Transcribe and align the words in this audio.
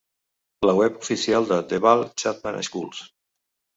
La 0.69 0.73
web 0.79 0.95
oficial 1.01 1.47
de 1.51 1.59
The 1.73 1.81
Ball 1.85 2.03
Chatham 2.23 2.59
Schools. 2.71 3.05